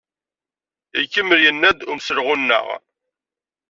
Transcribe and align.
Ikemmel 1.01 1.39
yenna-d 1.45 1.79
umselɣu-nneɣ. 1.91 2.65